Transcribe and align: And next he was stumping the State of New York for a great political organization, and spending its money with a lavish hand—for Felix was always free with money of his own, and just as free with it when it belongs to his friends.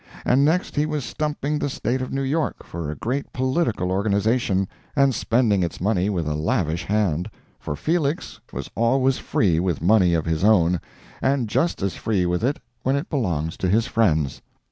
And 0.25 0.43
next 0.43 0.75
he 0.75 0.87
was 0.87 1.05
stumping 1.05 1.59
the 1.59 1.69
State 1.69 2.01
of 2.01 2.11
New 2.11 2.23
York 2.23 2.63
for 2.63 2.89
a 2.89 2.95
great 2.95 3.31
political 3.33 3.91
organization, 3.91 4.67
and 4.95 5.13
spending 5.13 5.61
its 5.61 5.79
money 5.79 6.09
with 6.09 6.27
a 6.27 6.33
lavish 6.33 6.85
hand—for 6.85 7.75
Felix 7.75 8.39
was 8.51 8.71
always 8.73 9.19
free 9.19 9.59
with 9.59 9.79
money 9.79 10.15
of 10.15 10.25
his 10.25 10.43
own, 10.43 10.81
and 11.21 11.47
just 11.47 11.83
as 11.83 11.93
free 11.93 12.25
with 12.25 12.43
it 12.43 12.57
when 12.81 12.95
it 12.95 13.11
belongs 13.11 13.57
to 13.57 13.69
his 13.69 13.85
friends. 13.85 14.41